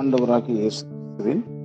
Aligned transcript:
ஆண்டவராகிய 0.00 0.48
இயேசு 0.48 0.86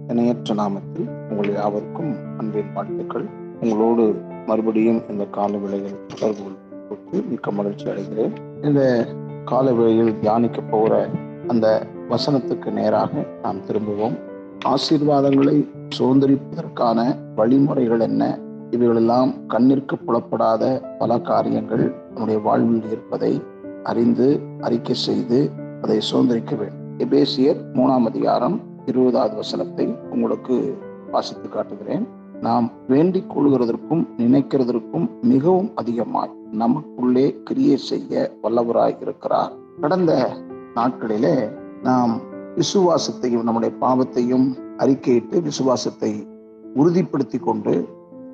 இணையற்ற 0.08 0.56
நாமத்தில் 0.56 1.30
உங்கள் 1.30 1.54
யாவருக்கும் 1.54 2.16
அன்பின் 2.38 2.74
வாழ்த்துக்கள். 2.74 3.26
உங்களோடு 3.62 4.16
மறுபடியும் 4.46 5.10
இந்த 5.10 5.26
கால 5.26 5.58
விலையில் 5.58 6.06
தொடர்பு 6.08 6.44
கொண்டு 6.90 7.28
மிக்க 7.30 7.52
மகிழ்ச்சி 7.52 7.86
அடைகிறேன். 7.86 8.36
இந்த 8.62 9.08
கால 9.46 9.74
விலையில் 9.74 10.20
தியானிக்க 10.20 10.62
போகிற 10.62 11.10
அந்த 11.48 11.88
வசனத்துக்கு 12.10 12.72
நேராக 12.72 13.26
நாம் 13.42 13.58
திரும்புவோம். 13.58 14.18
ஆசீர்வாதங்களை 14.66 15.68
சுதந்திரிப்பதற்கான 16.00 17.16
வழிமுறைகள் 17.36 18.00
என்ன? 18.00 18.40
இவைகளெல்லாம் 18.70 19.34
கண்ணிற்கு 19.48 19.96
புலப்படாத 20.06 20.96
பல 21.00 21.20
காரியங்கள் 21.20 21.94
நம்முடைய 22.10 22.40
வாழ்வில் 22.40 22.86
இருப்பதை 22.86 23.42
அறிந்து 23.84 24.40
அறிக்கை 24.62 24.96
செய்து 24.96 25.50
அதை 25.82 26.00
சுதந்திரிக்க 26.12 26.58
வேண்டும். 26.58 26.79
எபேசியர் 27.04 27.60
மூணாம் 27.74 28.06
அதிகாரம் 28.06 28.56
இருபதாவது 28.86 29.36
வசனத்தை 29.36 29.86
உங்களுக்கு 30.10 30.78
வாசித்து 31.12 31.50
காட்டுகிறேன். 31.50 32.08
நாம் 32.42 32.72
வேண்டிக் 32.88 33.30
கொள்கிறதற்கும் 33.34 34.02
நினைக்கிறதற்கும் 34.18 35.06
மிகவும் 35.22 35.72
அதிகமாய் 35.76 36.34
நமக்குள்ளே 36.52 37.42
கிரியை 37.44 37.78
செய்ய 37.78 38.32
வல்லவராய் 38.44 39.02
இருக்கிறார். 39.02 39.54
கடந்த 39.82 40.34
நாட்களிலே 40.76 41.52
நாம் 41.84 42.20
விசுவாசத்தையும் 42.56 43.44
நம்முடைய 43.44 43.76
பாவத்தையும் 43.82 44.48
அறிக்கையிட்டு 44.78 45.42
விசுவாசத்தை 45.42 46.28
உறுதிப்படுத்தி 46.76 47.40
கொண்டு 47.40 47.88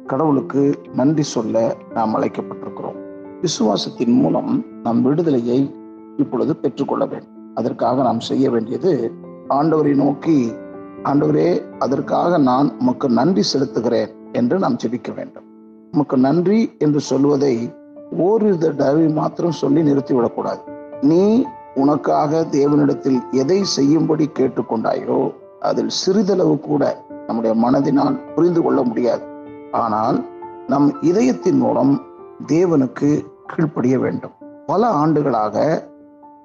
கடவுளுக்கு 0.07 0.63
நன்றி 0.93 1.23
சொல்ல 1.23 1.75
நாம் 1.93 2.15
அழைக்கப்பட்டிருக்கிறோம். 2.15 2.99
விசுவாசத்தின் 3.41 4.15
மூலம் 4.21 4.65
நம் 4.83 5.01
விடுதலையை 5.01 5.73
இப்பொழுது 6.17 6.55
பெற்றுக்கொள்ள 6.55 7.05
வேண்டும். 7.05 7.34
அதற்காக 7.55 8.01
நாம் 8.01 8.19
செய்ய 8.19 8.49
வேண்டியது 8.49 8.91
ஆண்டவரை 9.49 9.95
நோக்கி 9.95 10.37
ஆண்டவரே 11.03 11.49
அதற்காக 11.79 12.37
நான் 12.37 12.69
உமக்கு 12.79 13.09
நன்றி 13.09 13.43
செலுத்துகிறேன் 13.53 14.13
என்று 14.31 14.59
நாம் 14.59 14.79
ஜெபிக்க 14.83 15.09
வேண்டும். 15.15 15.45
உமக்கு 15.93 16.17
நன்றி 16.17 16.59
என்று 16.77 16.99
சொல்வதை 16.99 17.55
ஓரிரு 18.17 18.57
தடவை 18.57 19.07
மாத்திரம் 19.07 19.59
சொல்லி 19.61 19.81
நிறுத்திவிடக்கூடாது. 19.81 20.63
நீ 21.01 21.45
உனக்காக 21.75 22.41
தேவனிடத்தில் 22.51 23.19
எதை 23.31 23.59
செய்யும்படி 23.63 24.29
கேட்டுக்கொண்டாயோ 24.39 25.19
அதில் 25.59 25.91
சிறிதளவு 26.01 26.59
கூட 26.59 26.83
நம்முடைய 27.27 27.53
மனதினால் 27.65 28.17
புரிந்து 28.35 28.61
கொள்ள 28.61 28.79
முடியாது. 28.83 29.25
ஆனால் 29.71 30.17
நம் 30.67 30.87
இதயத்தின் 31.01 31.59
மூலம் 31.59 31.93
தேவனுக்கு 32.47 33.09
கீழ்ப்படிய 33.47 33.95
வேண்டும். 33.99 34.35
பல 34.65 34.87
ஆண்டுகளாக 35.01 35.55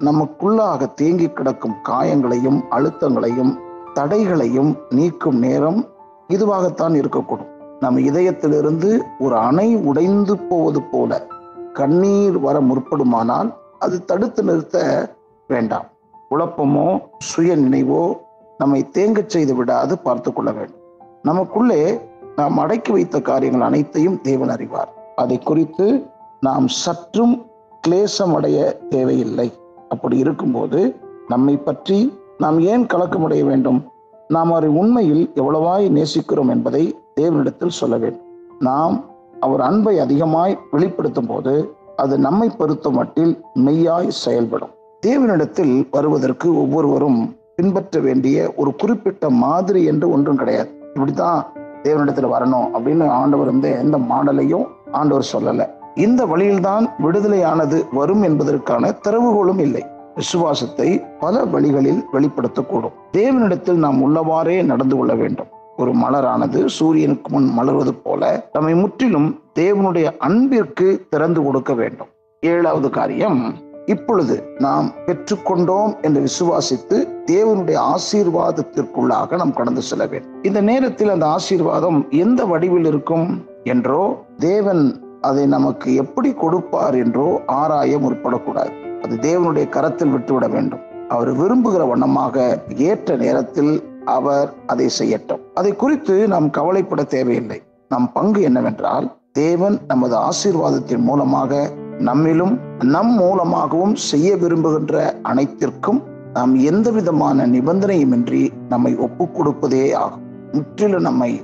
நமக்குள்ளாக 0.04 0.94
தேங்கி 0.94 1.30
கிடக்கும் 1.30 1.74
காயங்களையும் 1.88 2.62
அழுத்தங்களையும் 2.70 3.56
தடைகளையும் 3.94 4.76
நீக்கும் 4.90 5.38
நேரம் 5.38 5.88
இதுவாகத்தான் 6.28 6.94
இருக்கக்கூடும். 7.00 7.48
நம் 7.80 7.96
இதயத்திலிருந்து 7.96 9.00
ஒரு 9.18 9.36
அணை 9.36 9.76
உடைந்து 9.76 10.38
போவது 10.38 10.82
போல 10.82 11.26
கண்ணீர் 11.72 12.38
வர 12.38 12.60
முற்படுமானால் 12.60 13.54
அது 13.78 14.04
தடுத்து 14.04 14.42
நிறுத்த 14.42 15.08
வேண்டாம். 15.46 15.84
குழப்பமோ 16.30 17.00
சுய 17.18 17.56
நினைவோ 17.56 18.18
நம்மை 18.58 18.90
தேங்கச் 18.92 19.26
செய்து 19.26 19.54
விடாது 19.54 19.98
பார்த்து 19.98 20.32
கொள்ள 20.32 20.50
வேண்டும். 20.50 20.80
நமக்குள்ளே 21.22 22.00
நாம் 22.36 22.58
அடக்கி 22.58 22.92
வைத்த 22.92 23.20
காரியங்கள் 23.20 23.68
அனைத்தையும் 23.68 24.20
தேவன் 24.20 24.48
அறிவார். 24.48 25.12
அதை 25.16 25.38
குறித்து 25.38 26.06
நாம் 26.40 26.68
சற்றும் 26.68 27.46
கிளேசமடைய 27.88 28.88
தேவையில்லை. 28.88 29.52
அப்படி 29.90 30.16
இருக்கும்போது 30.18 30.80
நம்மை 31.28 31.54
பற்றி 31.56 31.98
நாம் 32.38 32.58
ஏன் 32.60 32.86
கலக்கமடைய 32.94 33.42
வேண்டும்? 33.44 33.80
நாம் 34.28 34.50
அவரை 34.50 34.68
உண்மையில் 34.68 35.32
எவ்வளவாய் 35.34 35.86
நேசிக்கிறோம் 35.96 36.48
என்பதை 36.48 36.82
தேவனிடத்தில் 37.20 37.78
சொல்ல 37.80 37.96
வேண்டும். 37.96 38.26
நாம் 38.58 38.96
அவர் 39.40 39.60
அன்பை 39.60 39.98
அதிகமாய் 39.98 40.58
வெளிப்படுத்தும் 40.70 41.26
போது 41.26 41.52
அது 41.96 42.18
நம்மை 42.18 42.48
பொறுத்த 42.58 42.90
மட்டில் 42.90 43.32
மெய்யாய் 43.54 44.08
செயல்படும். 44.08 44.74
தேவனிடத்தில் 45.06 45.74
வருவதற்கு 45.90 46.48
ஒவ்வொருவரும் 46.58 47.20
பின்பற்ற 47.56 48.00
வேண்டிய 48.00 48.52
ஒரு 48.56 48.70
குறிப்பிட்ட 48.76 49.30
மாதிரி 49.30 49.84
என்று 49.84 50.06
ஒன்றும் 50.10 50.36
கிடையாது. 50.36 50.70
இப்படிதான் 50.94 51.40
தேவனிடத்தில் 51.82 52.32
வரணும் 52.34 52.68
அப்படின்னு 52.74 53.06
ஆண்டவர் 53.08 53.46
வந்து 53.46 53.70
எந்த 53.70 53.98
மாடலையும் 54.12 54.66
ஆண்டவர் 54.92 55.30
சொல்லலை. 55.32 55.66
இந்த 55.94 56.26
வழியில்தான் 56.26 56.94
விடுதலையானது 56.98 57.84
வரும் 57.92 58.22
என்பதற்கான 58.22 58.98
திறவுகோலும் 59.08 59.58
இல்லை. 59.58 59.84
விசுவாசத்தை 60.14 61.00
பல 61.20 61.44
வழிகளில் 61.44 62.04
வெளிப்படுத்தக்கூடும். 62.12 62.92
தேவனிடத்தில் 63.12 63.74
நாம் 63.74 64.02
உள்ளவாறே 64.02 64.64
நடந்து 64.64 64.96
கொள்ள 64.96 65.14
வேண்டும். 65.14 65.46
ஒரு 65.76 65.92
மலரானது 65.92 66.66
சூரியனுக்கு 66.66 67.38
முன் 67.38 67.58
மலர்வது 67.58 67.92
போல 68.02 68.48
நம்மை 68.52 68.74
முற்றிலும் 68.74 69.40
தேவனுடைய 69.58 70.16
அன்பிற்கு 70.18 71.06
திறந்து 71.10 71.42
கொடுக்க 71.42 71.74
வேண்டும். 71.74 72.06
ஏழாவது 72.40 72.90
காரியம் 72.90 73.54
இப்பொழுது 73.86 74.44
நாம் 74.58 74.92
பெற்றுக்கொண்டோம் 75.06 76.00
என்று 76.00 76.24
விசுவாசித்து 76.24 77.08
தேவனுடைய 77.30 77.94
ஆசீர்வாதத்திற்குள்ளாக 77.94 79.34
நாம் 79.36 79.52
கடந்து 79.52 79.82
செல்ல 79.82 80.06
வேண்டும். 80.06 80.42
இந்த 80.42 80.60
நேரத்தில் 80.60 81.08
அந்த 81.08 81.26
ஆசீர்வாதம் 81.26 82.06
எந்த 82.10 82.44
வடிவில் 82.44 82.84
இருக்கும்? 82.84 83.46
என்றோ 83.64 84.24
தேவன் 84.36 85.08
அதை 85.20 85.46
நமக்கு 85.46 85.94
எப்படி 85.94 86.32
கொடுப்பார் 86.32 86.94
என்றோ 86.94 87.40
ஆராய 87.46 87.98
முற்படக்கூடாது. 87.98 88.72
அது 89.02 89.16
தேவனுடைய 89.16 89.68
கரத்தில் 89.68 90.08
விட்டுவிட 90.08 90.48
வேண்டும். 90.48 90.78
அவர் 91.08 91.36
விரும்புகிற 91.36 91.88
வண்ணமாக 91.88 92.62
ஏற்ற 92.76 93.16
நேரத்தில் 93.16 93.88
அவர் 94.04 94.52
அதை 94.66 94.90
செய்யட்டும். 94.98 95.40
அதை 95.54 95.76
குறித்து 95.76 96.28
நாம் 96.28 96.50
கவலைப்பட 96.50 97.02
தேவையில்லை. 97.02 97.62
நம் 97.88 98.12
பங்கு 98.12 98.42
என்னவென்றால் 98.42 99.16
தேவன் 99.32 99.78
நமது 99.86 100.16
ஆசீர்வாதத்தின் 100.16 101.02
மூலமாக 101.02 101.70
நம்மிலும் 101.98 102.84
நம் 102.84 103.12
மூலமாகவும் 103.14 103.94
செய்ய 103.94 104.36
விரும்புகின்ற 104.36 105.14
அனைத்திற்கும் 105.22 106.02
நாம் 106.32 106.54
எந்த 106.54 106.90
விதமான 106.90 107.46
நிபந்தனையுமின்றி 107.46 108.48
நம்மை 108.68 108.96
ஒப்புக் 108.96 109.34
கொடுப்பதே 109.34 109.92
ஆகும். 109.92 110.22
முற்றிலும் 110.52 111.02
நம்மை 111.02 111.42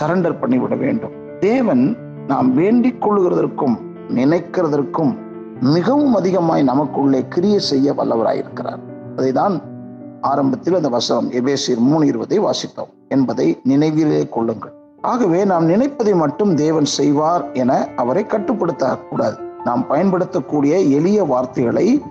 சரண்டர் 0.00 0.40
பண்ணிவிட 0.40 0.78
வேண்டும். 0.78 1.10
தேவன் 1.40 2.03
நாம் 2.26 2.54
வேண்டிக் 2.54 3.02
கொள்ளுகிறதற்கும் 3.04 3.76
நினைக்கிறதற்கும் 4.08 5.16
மிகவும் 5.60 6.14
அதிகமாய் 6.14 6.62
நமக்குள்ளே 6.62 7.24
கிரிய 7.28 7.56
செய்ய 7.56 7.92
வல்லவராயிருக்கிறார் 7.92 8.78
அதைதான் 9.16 9.60
ஆரம்பத்தில் 10.20 10.74
அந்த 10.74 10.88
வசனம் 10.88 11.30
எபேசியர் 11.30 11.76
மூணு 11.76 12.06
இருபதை 12.06 12.40
வாசித்தோம். 12.40 12.92
என்பதை 13.08 13.60
நினைவிலே 13.68 14.28
கொள்ளுங்கள். 14.28 14.72
ஆகவே 15.00 15.44
நாம் 15.44 15.64
நினைப்பதை 15.64 16.14
மட்டும் 16.14 16.54
தேவன் 16.54 16.84
செய்வார் 16.84 17.52
என 17.52 17.88
அவரை 17.96 18.26
கட்டுப்படுத்த 18.26 18.96
கூடாது. 18.96 19.36
நாம் 19.64 19.86
பயன்படுத்தக்கூடிய 19.86 20.78
எளிய 20.78 21.22
வார்த்தைகளை 21.22 22.02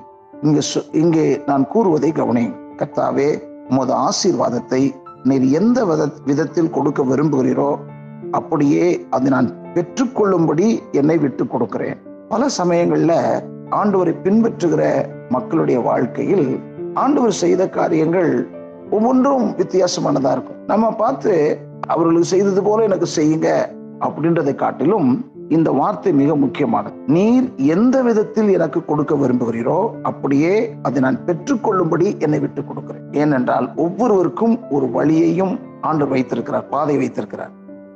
இங்கு 0.41 0.61
இங்கே 0.91 1.41
நான் 1.45 1.67
கூறுவதை 1.67 2.11
கவனியும் 2.11 2.55
கர்த்தாவே 2.77 3.41
உமது 3.69 3.93
ஆசீர்வாதத்தை 3.93 4.91
நீர் 5.23 5.49
எந்த 5.49 5.85
வித 5.85 6.09
விதத்தில் 6.25 6.69
கொடுக்க 6.69 7.03
விரும்புகிறீரோ 7.03 7.75
அப்படியே 8.31 9.07
அதை 9.09 9.29
நான் 9.29 9.61
பெற்றுக்கொள்ளும்படி 9.75 10.67
என்னை 10.91 11.17
விட்டு 11.17 11.47
கொடுக்கிறேன். 11.47 11.97
பல 12.29 12.45
சமயங்கள்ல 12.57 13.13
ஆண்டவரை 13.79 14.13
பின்பற்றுகிற 14.23 14.83
மக்களுடைய 15.29 15.79
வாழ்க்கையில் 15.89 16.47
ஆண்டவர் 16.93 17.35
செய்த 17.43 17.69
காரியங்கள் 17.69 18.31
ஒவ்வொன்றும் 18.91 19.45
வித்தியாசமானதா 19.61 20.31
இருக்கும். 20.35 20.59
நம்ம 20.67 20.91
பார்த்து 21.03 21.33
அவர்களுக்கு 21.87 22.31
செய்தது 22.33 22.63
போல 22.63 22.83
எனக்கு 22.83 23.07
செய்யுங்க 23.15 23.49
அப்படின்றதை 23.99 24.55
காட்டிலும் 24.55 25.09
இந்த 25.49 25.69
வார்த்தை 25.71 26.11
மிக 26.19 26.35
முக்கியமானது. 26.35 26.95
நீர் 27.15 27.47
எந்த 27.75 27.95
விதத்தில் 28.01 28.49
எனக்கு 28.57 28.79
கொடுக்க 28.85 29.15
விரும்புகிறீரோ 29.15 29.79
அப்படியே 30.09 30.53
அதை 30.81 31.01
நான் 31.01 31.19
பெற்றுக்கொள்ளும்படி 31.25 32.07
என்னை 32.19 32.39
விட்டு 32.39 32.61
கொடுக்கிறேன். 32.65 33.03
ஏனென்றால் 33.11 33.67
ஒவ்வொருவருக்கும் 33.75 34.55
ஒரு 34.69 34.87
வழியையும் 34.89 35.53
ஆண்டு 35.81 36.07
வைத்திருக்கிறார் 36.07 36.69
பாதை 36.69 36.97
வைத்திருக்கிறார். 36.97 37.53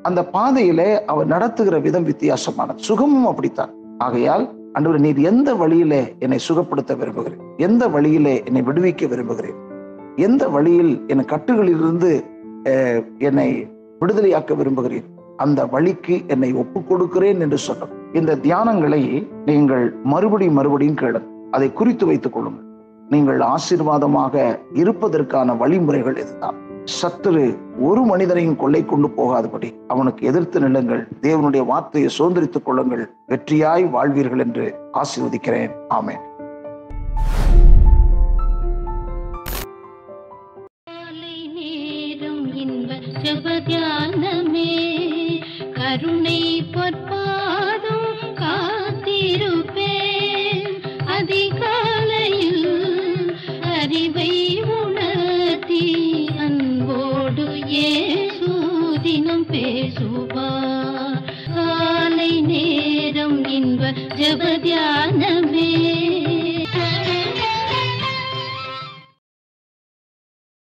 அந்த 0.07 0.21
பாதையிலே 0.35 0.89
அவர் 1.11 1.27
நடத்துகிற 1.33 1.75
விதம் 1.85 2.07
வித்தியாசமானது. 2.07 2.85
சுகமும் 2.87 3.27
அப்படித்தான். 3.31 3.71
ஆகையால் 4.05 4.45
அன்று 4.77 4.99
நீர் 5.05 5.19
எந்த 5.31 5.49
வழியிலே 5.61 6.01
என்னை 6.23 6.39
சுகப்படுத்த 6.47 6.91
விரும்புகிறேன் 6.99 7.41
எந்த 7.57 7.83
வழியிலே 7.95 8.35
என்னை 8.47 8.61
விடுவிக்க 8.67 9.07
விரும்புகிறேன் 9.13 9.57
எந்த 10.25 10.43
வழியில் 10.55 10.93
என் 11.07 11.29
கட்டுகளிலிருந்து 11.33 12.11
என்னை 13.27 13.49
விடுதலையாக்க 14.01 14.55
விரும்புகிறேன் 14.59 15.07
அந்த 15.43 15.59
வழிக்கு 15.73 16.15
என்னை 16.27 16.49
ஒப்பு 16.61 16.79
கொடுக்கிறேன் 16.83 17.41
என்று 17.45 17.59
சொன்னோம் 17.67 17.95
இந்த 18.19 18.37
தியானங்களை 18.45 19.01
நீங்கள் 19.49 19.85
மறுபடியும் 20.13 20.57
மறுபடியும் 20.59 20.99
கேளு 21.01 21.21
அதை 21.55 21.67
குறித்து 21.79 22.05
வைத்துக் 22.05 22.35
கொள்ளுங்கள். 22.35 22.65
நீங்கள் 23.13 23.41
ஆசீர்வாதமாக 23.53 24.35
இருப்பதற்கான 24.81 25.53
வழிமுறைகள் 25.61 26.17
இதுதான். 26.23 26.57
சத்துரு 27.01 27.57
ஒரு 27.79 28.01
மனிதனையும் 28.01 28.55
கொள்ளை 28.55 28.85
கொண்டு 28.85 29.09
போகாதபடி 29.09 29.75
அவனுக்கு 29.87 30.25
எதிர்த்து 30.25 30.59
நிலங்கள் 30.59 31.07
தேவனுடைய 31.21 31.65
வார்த்தையை 31.65 32.11
சுதந்திரித்துக் 32.19 32.63
கொள்ளுங்கள். 32.63 33.09
வெற்றியாய் 33.27 33.89
வாழ்வீர்கள் 33.89 34.39
என்று 34.39 34.75
ஆசீர்வதிக்கிறேன். 34.93 35.71
ஆமேன். 35.89 36.25
கருணை 45.73 46.65
பொற் 46.71 47.06
जब 63.95 64.39
ध्यान 64.63 65.17
में 65.17 66.16